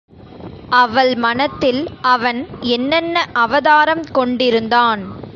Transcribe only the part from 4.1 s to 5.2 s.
கொண்டிருந்தான்?